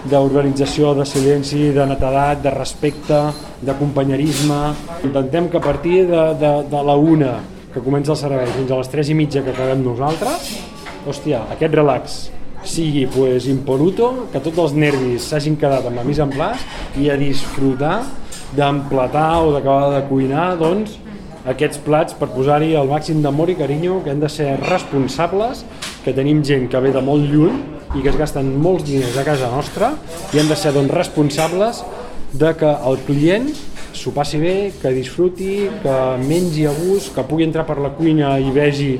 d'organització, 0.07 0.93
de 0.95 1.03
silenci, 1.09 1.73
de 1.75 1.83
netedat, 1.89 2.39
de 2.45 2.53
respecte, 2.53 3.19
de 3.65 3.75
companyerisme. 3.75 4.61
Intentem 5.03 5.49
que 5.51 5.59
a 5.59 5.65
partir 5.65 6.05
de, 6.07 6.23
de, 6.39 6.53
de 6.71 6.83
la 6.87 6.95
una 6.95 7.35
que 7.73 7.83
comença 7.83 8.13
el 8.13 8.19
servei 8.19 8.49
fins 8.55 8.71
a 8.71 8.79
les 8.79 8.89
tres 8.91 9.11
i 9.11 9.15
mitja 9.17 9.43
que 9.45 9.53
acabem 9.53 9.83
nosaltres, 9.85 10.51
hòstia, 11.07 11.43
aquest 11.55 11.75
relax 11.75 12.17
sigui 12.67 13.05
pues, 13.07 13.47
impoluto, 13.47 14.27
que 14.33 14.41
tots 14.43 14.59
els 14.65 14.77
nervis 14.77 15.27
s'hagin 15.29 15.57
quedat 15.59 15.85
amb 15.87 16.01
la 16.01 16.05
mise 16.07 16.23
en 16.25 16.33
place 16.33 16.63
i 16.99 17.09
a 17.09 17.17
disfrutar 17.19 18.01
d'empletar 18.55 19.43
o 19.43 19.51
d'acabar 19.55 19.91
de 19.95 20.01
cuinar 20.09 20.49
doncs, 20.59 20.97
aquests 21.47 21.79
plats 21.83 22.15
per 22.19 22.27
posar-hi 22.33 22.73
el 22.75 22.89
màxim 22.89 23.21
d'amor 23.23 23.51
i 23.51 23.55
carinyo, 23.59 24.01
que 24.03 24.11
hem 24.11 24.19
de 24.19 24.29
ser 24.31 24.57
responsables, 24.65 25.63
que 26.03 26.15
tenim 26.15 26.43
gent 26.43 26.67
que 26.71 26.81
ve 26.83 26.91
de 26.95 27.03
molt 27.03 27.23
lluny 27.31 27.55
i 27.95 28.03
que 28.03 28.11
es 28.11 28.19
gasten 28.19 28.51
molts 28.59 28.83
diners 28.87 29.15
a 29.15 29.23
casa 29.27 29.47
nostra 29.51 29.93
i 30.33 30.41
hem 30.41 30.51
de 30.51 30.57
ser 30.59 30.73
doncs, 30.75 30.91
responsables 30.91 31.83
de 32.33 32.51
que 32.59 32.73
el 32.89 32.99
client 33.07 33.47
s'ho 34.07 34.13
passi 34.15 34.39
bé, 34.39 34.71
que 34.79 34.93
disfruti, 34.95 35.67
que 35.83 35.95
mengi 36.23 36.65
a 36.65 36.71
gust, 36.71 37.11
que 37.11 37.25
pugui 37.27 37.43
entrar 37.43 37.65
per 37.67 37.75
la 37.83 37.91
cuina 37.91 38.37
i 38.39 38.53
vegi 38.55 38.93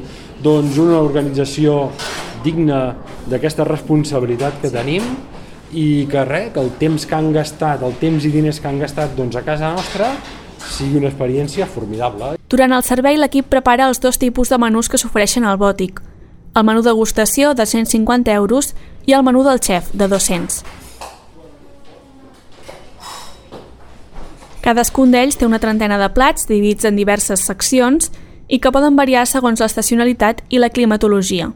doncs, 0.43 0.75
una 0.83 0.99
organització 0.99 1.87
digna 2.43 2.97
d'aquesta 3.31 3.63
responsabilitat 3.63 4.59
que 4.61 4.71
tenim 4.73 5.05
i 5.71 6.07
que 6.11 6.25
res, 6.27 6.51
que 6.51 6.59
el 6.59 6.73
temps 6.79 7.05
que 7.07 7.15
han 7.15 7.31
gastat, 7.31 7.85
el 7.87 7.95
temps 8.01 8.27
i 8.27 8.33
diners 8.33 8.59
que 8.59 8.67
han 8.67 8.81
gastat 8.83 9.15
doncs, 9.15 9.39
a 9.39 9.45
casa 9.47 9.71
nostra 9.71 10.11
sigui 10.67 10.99
una 10.99 11.07
experiència 11.07 11.69
formidable. 11.71 12.35
Durant 12.51 12.75
el 12.75 12.83
servei, 12.83 13.15
l'equip 13.15 13.47
prepara 13.47 13.87
els 13.87 14.03
dos 14.03 14.19
tipus 14.19 14.51
de 14.51 14.59
menús 14.59 14.91
que 14.91 14.99
s'ofereixen 14.99 15.47
al 15.47 15.59
bòtic. 15.61 16.03
El 16.57 16.67
menú 16.67 16.83
degustació, 16.83 17.53
de 17.55 17.63
150 17.63 18.35
euros, 18.35 18.73
i 19.07 19.15
el 19.15 19.23
menú 19.23 19.45
del 19.47 19.63
xef, 19.63 19.93
de 19.93 20.11
200. 20.11 20.63
Cadascun 24.61 25.13
d'ells 25.13 25.37
té 25.37 25.45
una 25.45 25.61
trentena 25.63 25.99
de 26.01 26.09
plats 26.13 26.47
dividits 26.49 26.87
en 26.89 26.97
diverses 26.97 27.43
seccions 27.45 28.11
i 28.47 28.59
que 28.59 28.71
poden 28.71 28.95
variar 28.97 29.25
segons 29.27 29.61
l'estacionalitat 29.61 30.43
i 30.49 30.59
la 30.59 30.71
climatologia. 30.73 31.51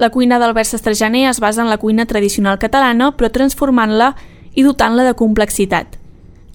La 0.00 0.10
cuina 0.10 0.38
d'Albert 0.40 0.70
Sastrejaner 0.70 1.26
es 1.28 1.40
basa 1.40 1.60
en 1.62 1.68
la 1.68 1.78
cuina 1.78 2.06
tradicional 2.06 2.58
catalana, 2.58 3.10
però 3.16 3.28
transformant-la 3.32 4.14
i 4.54 4.64
dotant-la 4.64 5.04
de 5.04 5.14
complexitat. 5.14 5.98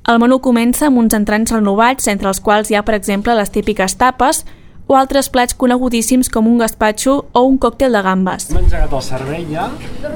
El 0.05 0.19
menú 0.21 0.39
comença 0.41 0.87
amb 0.87 1.01
uns 1.01 1.13
entrants 1.17 1.53
renovats, 1.53 2.07
entre 2.07 2.29
els 2.29 2.41
quals 2.41 2.69
hi 2.69 2.77
ha, 2.77 2.83
per 2.85 2.95
exemple, 2.97 3.33
les 3.37 3.51
típiques 3.53 3.97
tapes 3.97 4.43
o 4.87 4.97
altres 4.97 5.29
plats 5.33 5.57
conegudíssims 5.57 6.29
com 6.29 6.45
un 6.49 6.59
gaspatxo 6.61 7.15
o 7.33 7.43
un 7.45 7.57
còctel 7.57 7.97
de 7.97 8.01
gambes. 8.05 8.49
Hem 8.51 8.61
engegat 8.61 8.93
el 8.93 9.05
servei 9.05 9.45
ja 9.49 9.69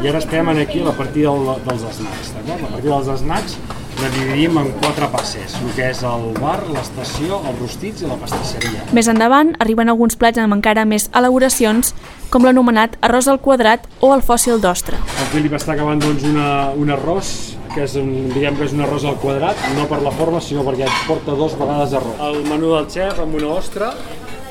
i 0.03 0.09
ara 0.09 0.21
estem 0.21 0.49
aquí 0.53 0.83
a 0.83 0.89
la 0.91 0.95
partida 0.97 1.33
del, 1.33 1.63
dels 1.65 1.85
snacks, 1.97 2.33
d'acord? 2.37 2.65
La 2.65 2.73
partida 2.75 2.99
dels 3.09 3.23
snacks 3.23 3.57
la 3.99 4.09
dividim 4.13 4.57
en 4.61 4.69
quatre 4.79 5.09
passes, 5.11 5.55
el 5.59 5.71
que 5.75 5.89
és 5.91 5.99
el 6.07 6.29
bar, 6.39 6.59
l'estació, 6.71 7.41
els 7.49 7.57
rostits 7.59 8.03
i 8.03 8.07
la 8.07 8.15
pastisseria. 8.21 8.85
Més 8.95 9.09
endavant 9.11 9.51
arriben 9.59 9.91
alguns 9.91 10.15
plats 10.19 10.39
amb 10.39 10.55
encara 10.55 10.85
més 10.87 11.09
elaboracions, 11.19 11.91
com 12.31 12.45
l'anomenat 12.47 12.95
arròs 13.03 13.27
al 13.27 13.41
quadrat 13.43 13.89
o 13.99 14.13
el 14.15 14.23
fòssil 14.23 14.61
d'ostre. 14.63 14.99
El 15.19 15.29
Filip 15.33 15.57
està 15.59 15.73
acabant 15.75 15.99
doncs, 15.99 16.23
una, 16.29 16.47
un 16.79 16.93
arròs 16.95 17.33
que 17.73 17.83
és 17.83 17.97
un, 17.99 18.13
diguem 18.31 18.55
que 18.59 18.69
és 18.69 18.77
un 18.77 18.85
arròs 18.85 19.03
al 19.09 19.19
quadrat, 19.19 19.59
no 19.75 19.89
per 19.91 19.99
la 20.05 20.15
forma, 20.15 20.39
sinó 20.43 20.63
perquè 20.67 20.87
porta 21.07 21.35
dos 21.35 21.57
vegades 21.59 21.97
arròs. 21.99 22.23
El 22.29 22.43
menú 22.47 22.71
del 22.77 22.87
xef 22.93 23.19
amb 23.19 23.35
una 23.41 23.51
ostra, 23.57 23.91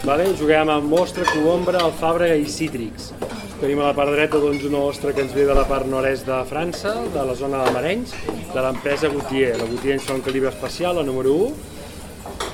vale? 0.04 0.28
juguem 0.38 0.76
amb 0.76 0.92
ostra, 1.00 1.24
colombra, 1.32 1.86
alfàbrega 1.88 2.36
i 2.36 2.44
cítrics. 2.52 3.14
Tenim 3.58 3.80
a 3.82 3.88
la 3.88 3.94
part 3.98 4.12
dreta 4.14 4.38
doncs, 4.38 4.62
una 4.68 4.84
ostra 4.86 5.10
que 5.10 5.24
ens 5.24 5.32
ve 5.34 5.42
de 5.42 5.54
la 5.56 5.64
part 5.66 5.88
nord-est 5.90 6.28
de 6.28 6.36
França, 6.46 6.92
de 7.10 7.24
la 7.26 7.34
zona 7.34 7.64
de 7.64 7.72
Marenys, 7.74 8.12
de 8.52 8.62
l'empresa 8.62 9.10
Gautier. 9.10 9.56
La 9.58 9.66
Gautier 9.66 9.96
ens 9.96 10.06
fa 10.06 10.14
un 10.14 10.22
calibre 10.22 10.52
especial, 10.52 10.94
la 10.94 11.02
número 11.02 11.32
1, 11.48 11.56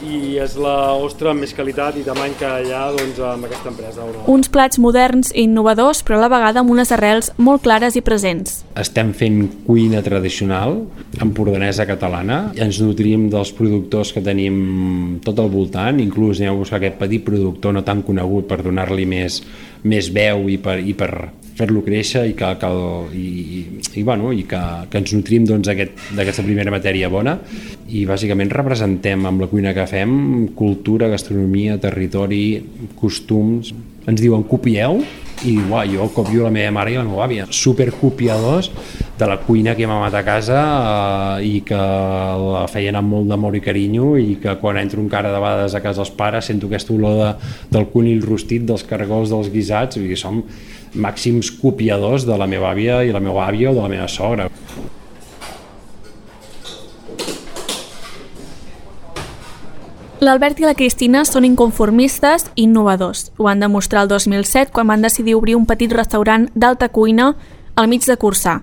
i 0.04 0.36
és 0.42 0.56
la 0.60 0.94
ostra 1.00 1.32
amb 1.32 1.44
més 1.44 1.54
qualitat 1.56 1.96
i 1.98 2.04
tamany 2.06 2.34
que 2.38 2.48
hi 2.66 2.72
ha 2.74 2.84
doncs, 2.94 3.20
amb 3.24 3.48
aquesta 3.48 3.70
empresa. 3.72 4.06
Uns 4.30 4.50
plats 4.52 4.80
moderns 4.82 5.32
i 5.32 5.44
innovadors, 5.48 6.02
però 6.04 6.18
a 6.18 6.24
la 6.24 6.30
vegada 6.32 6.62
amb 6.62 6.72
unes 6.74 6.92
arrels 6.94 7.30
molt 7.38 7.64
clares 7.64 7.96
i 7.98 8.04
presents. 8.04 8.62
Estem 8.80 9.12
fent 9.16 9.40
cuina 9.66 10.02
tradicional, 10.04 10.80
empordanesa 11.20 11.86
catalana, 11.88 12.40
i 12.56 12.64
ens 12.64 12.80
nutrim 12.82 13.28
dels 13.32 13.54
productors 13.56 14.12
que 14.14 14.24
tenim 14.24 15.20
tot 15.24 15.40
al 15.40 15.50
voltant, 15.52 16.00
inclús 16.02 16.42
anem 16.42 16.54
a 16.54 16.58
buscar 16.58 16.80
aquest 16.80 17.00
petit 17.00 17.24
productor 17.24 17.76
no 17.76 17.84
tan 17.86 18.02
conegut 18.06 18.48
per 18.50 18.62
donar-li 18.64 19.06
més, 19.08 19.40
més 19.84 20.10
veu 20.14 20.48
i 20.52 20.58
per, 20.60 20.78
i 20.80 20.94
per 20.98 21.10
fer-lo 21.54 21.84
créixer 21.86 22.24
i, 22.30 22.34
que, 22.38 22.50
que 22.60 22.70
i, 23.14 23.24
i, 23.24 23.62
i, 24.00 24.02
bueno, 24.06 24.32
i 24.34 24.44
que, 24.48 24.62
que 24.90 25.00
ens 25.02 25.14
nutrim 25.14 25.46
doncs, 25.48 25.68
d'aquesta 25.70 26.22
aquest, 26.24 26.44
primera 26.46 26.74
matèria 26.74 27.10
bona 27.12 27.36
i 27.88 28.04
bàsicament 28.08 28.52
representem 28.52 29.26
amb 29.28 29.44
la 29.44 29.50
cuina 29.50 29.74
que 29.76 29.86
fem 29.90 30.14
cultura, 30.58 31.10
gastronomia, 31.12 31.78
territori, 31.82 32.44
costums. 32.98 33.74
Ens 34.04 34.20
diuen 34.20 34.44
copieu 34.48 35.02
i 35.44 35.58
uah, 35.60 35.84
jo 35.88 36.08
copio 36.14 36.44
la 36.46 36.52
meva 36.52 36.72
mare 36.72 36.94
i 36.94 36.98
la 36.98 37.04
meva 37.06 37.24
àvia, 37.26 37.46
supercopiadors 37.50 38.70
de 39.18 39.28
la 39.28 39.36
cuina 39.44 39.74
que 39.76 39.84
hem 39.84 39.92
amat 39.94 40.16
a 40.18 40.22
casa 40.26 40.60
eh, 41.38 41.46
i 41.46 41.60
que 41.66 41.78
la 41.78 42.64
feien 42.70 42.96
amb 42.98 43.12
molt 43.14 43.30
d'amor 43.30 43.54
i 43.58 43.62
carinyo 43.64 44.14
i 44.18 44.38
que 44.42 44.56
quan 44.62 44.80
entro 44.80 45.02
encara 45.04 45.32
de 45.34 45.42
vegades 45.42 45.76
a 45.76 45.82
casa 45.84 46.02
dels 46.02 46.14
pares 46.16 46.50
sento 46.50 46.70
aquesta 46.70 46.94
olor 46.96 47.20
de, 47.20 47.30
del 47.76 47.88
conill 47.92 48.24
rostit, 48.24 48.64
dels 48.66 48.86
cargols, 48.88 49.30
dels 49.30 49.52
guisats, 49.54 50.00
dir, 50.00 50.18
som 50.18 50.42
màxims 50.94 51.52
copiadors 51.60 52.26
de 52.26 52.36
la 52.38 52.48
meva 52.50 52.72
àvia 52.72 53.02
i 53.04 53.14
la 53.14 53.22
meva 53.22 53.46
àvia 53.46 53.70
o 53.70 53.76
de 53.76 53.82
la 53.82 53.92
meva 53.92 54.10
sogra. 54.10 54.48
L'Albert 60.24 60.56
i 60.56 60.64
la 60.64 60.72
Cristina 60.72 61.20
són 61.28 61.44
inconformistes 61.44 62.46
i 62.54 62.62
innovadors. 62.64 63.26
Ho 63.36 63.44
van 63.44 63.60
demostrar 63.60 64.06
el 64.06 64.08
2007 64.08 64.72
quan 64.72 64.88
van 64.88 65.02
decidir 65.04 65.34
obrir 65.36 65.52
un 65.58 65.66
petit 65.68 65.92
restaurant 65.92 66.46
d'alta 66.54 66.88
cuina 66.88 67.34
al 67.76 67.90
mig 67.92 68.06
de 68.08 68.16
Cursà. 68.16 68.62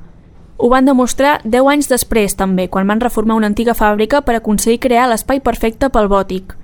Ho 0.57 0.69
van 0.73 0.89
demostrar 0.89 1.35
10 1.43 1.69
anys 1.69 1.89
després, 1.91 2.33
també, 2.33 2.65
quan 2.67 2.89
van 2.89 3.03
reformar 3.03 3.37
una 3.37 3.51
antiga 3.51 3.75
fàbrica 3.77 4.23
per 4.25 4.39
aconseguir 4.39 4.79
crear 4.81 5.05
l'espai 5.11 5.43
perfecte 5.45 5.91
pel 5.93 6.09
bòtic. 6.09 6.55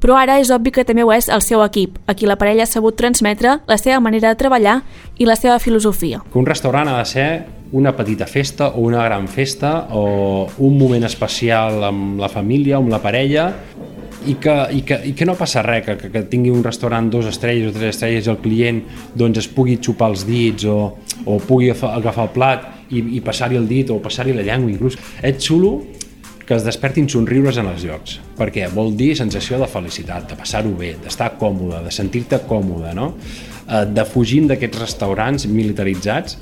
Però 0.00 0.16
ara 0.16 0.38
és 0.40 0.48
obvi 0.54 0.72
que 0.72 0.86
també 0.88 1.04
ho 1.04 1.12
és 1.12 1.28
el 1.28 1.44
seu 1.44 1.60
equip, 1.66 1.98
a 2.06 2.14
qui 2.14 2.24
la 2.24 2.38
parella 2.40 2.64
ha 2.64 2.70
sabut 2.70 2.96
transmetre 2.96 3.58
la 3.68 3.76
seva 3.76 4.00
manera 4.00 4.32
de 4.32 4.40
treballar 4.40 4.78
i 5.18 5.28
la 5.28 5.36
seva 5.36 5.58
filosofia. 5.58 6.22
Un 6.32 6.48
restaurant 6.48 6.88
ha 6.88 6.96
de 7.02 7.04
ser 7.04 7.28
una 7.72 7.92
petita 7.92 8.24
festa 8.24 8.70
o 8.70 8.80
una 8.80 9.04
gran 9.04 9.28
festa 9.28 9.88
o 9.92 10.48
un 10.56 10.78
moment 10.78 11.04
especial 11.04 11.82
amb 11.84 12.16
la 12.16 12.32
família, 12.32 12.78
amb 12.78 12.88
la 12.88 13.02
parella 13.04 13.52
i 14.26 14.34
que, 14.40 14.54
i 14.74 14.82
que, 14.82 14.98
i 15.10 15.12
que 15.14 15.26
no 15.28 15.36
passa 15.38 15.62
res, 15.62 15.84
que, 15.86 15.96
que, 16.00 16.10
que 16.14 16.24
tingui 16.30 16.50
un 16.50 16.64
restaurant 16.64 17.10
dos 17.10 17.28
estrelles 17.30 17.70
o 17.70 17.76
tres 17.76 17.94
estrelles 17.94 18.26
i 18.26 18.32
el 18.32 18.40
client 18.42 18.82
doncs, 19.14 19.44
es 19.44 19.48
pugui 19.52 19.78
xupar 19.82 20.10
els 20.12 20.24
dits 20.28 20.66
o, 20.66 20.78
o 21.24 21.38
pugui 21.44 21.70
agafar 21.70 22.26
el 22.26 22.34
plat 22.34 22.66
i, 22.90 23.04
i 23.18 23.22
passar-hi 23.24 23.60
el 23.60 23.68
dit 23.70 23.92
o 23.92 24.00
passar-hi 24.02 24.34
la 24.36 24.46
llengua 24.46 24.72
inclús. 24.72 24.98
És 25.22 25.38
xulo 25.44 25.76
que 26.48 26.56
es 26.56 26.64
despertin 26.64 27.04
somriures 27.12 27.58
en 27.60 27.66
els 27.68 27.82
llocs, 27.84 28.14
perquè 28.38 28.70
vol 28.72 28.94
dir 28.96 29.10
sensació 29.18 29.58
de 29.60 29.66
felicitat, 29.68 30.30
de 30.30 30.36
passar-ho 30.38 30.70
bé, 30.78 30.94
d'estar 31.02 31.34
còmode, 31.36 31.82
de 31.84 31.92
sentir-te 31.92 32.40
còmode, 32.48 32.94
no? 32.96 33.10
Eh, 33.68 33.84
de 33.92 34.04
fugint 34.08 34.48
d'aquests 34.48 34.80
restaurants 34.80 35.44
militaritzats 35.52 36.38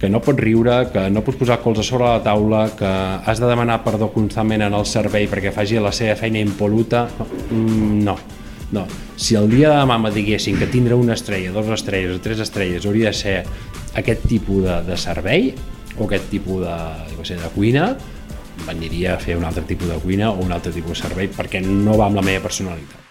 que 0.00 0.08
no 0.12 0.20
pots 0.20 0.40
riure, 0.40 0.76
que 0.92 1.06
no 1.10 1.22
pots 1.24 1.38
posar 1.40 1.60
colze 1.64 1.84
sobre 1.86 2.08
la 2.08 2.22
taula, 2.24 2.66
que 2.76 2.86
has 2.86 3.40
de 3.40 3.48
demanar 3.48 3.82
perdó 3.84 4.10
constantment 4.12 4.66
en 4.66 4.76
el 4.76 4.86
servei 4.88 5.28
perquè 5.30 5.52
faci 5.54 5.80
la 5.80 5.92
seva 5.92 6.16
feina 6.20 6.42
impoluta, 6.42 7.06
mm, 7.50 8.04
no. 8.04 8.16
No. 8.72 8.82
Si 9.16 9.36
el 9.38 9.48
dia 9.48 9.70
de 9.70 9.78
demà 9.78 9.96
me 10.02 10.10
diguessin 10.10 10.58
que 10.58 10.66
tindre 10.66 10.98
una 10.98 11.14
estrella, 11.14 11.52
dues 11.54 11.70
estrelles 11.70 12.16
o 12.16 12.20
tres 12.20 12.42
estrelles 12.42 12.84
hauria 12.84 13.12
de 13.12 13.14
ser 13.14 13.36
aquest 13.94 14.26
tipus 14.26 14.64
de, 14.64 14.82
de 14.90 14.98
servei 14.98 15.54
o 15.96 16.04
aquest 16.04 16.28
tipus 16.34 16.66
de, 16.66 16.76
jo 17.14 17.24
sé, 17.24 17.38
de 17.40 17.54
cuina, 17.54 17.92
m'aniria 18.66 19.14
a 19.14 19.22
fer 19.22 19.38
un 19.38 19.46
altre 19.46 19.64
tipus 19.64 19.88
de 19.88 20.02
cuina 20.02 20.32
o 20.32 20.42
un 20.42 20.52
altre 20.52 20.74
tipus 20.74 20.98
de 20.98 21.02
servei 21.06 21.30
perquè 21.30 21.62
no 21.62 21.96
va 21.96 22.10
amb 22.10 22.18
la 22.18 22.26
meva 22.26 22.48
personalitat. 22.50 23.05